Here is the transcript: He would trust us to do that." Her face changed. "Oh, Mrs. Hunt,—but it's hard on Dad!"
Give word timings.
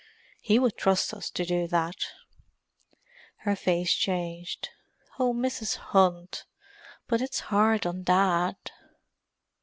He 0.39 0.57
would 0.57 0.77
trust 0.77 1.13
us 1.13 1.29
to 1.29 1.45
do 1.45 1.67
that." 1.67 2.07
Her 3.41 3.55
face 3.55 3.93
changed. 3.93 4.69
"Oh, 5.19 5.31
Mrs. 5.31 5.75
Hunt,—but 5.75 7.21
it's 7.21 7.41
hard 7.51 7.85
on 7.85 8.01
Dad!" 8.01 8.55